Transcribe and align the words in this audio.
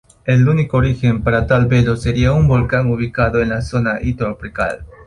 El 0.25 0.49
único 0.49 0.77
origen 0.77 1.21
para 1.21 1.45
tal 1.45 1.67
velo 1.67 1.95
sería 1.95 2.31
un 2.31 2.47
volcán 2.47 2.87
ubicado 2.89 3.39
en 3.39 3.49
la 3.49 3.61
zona 3.61 3.99
intertropical. 4.01 4.83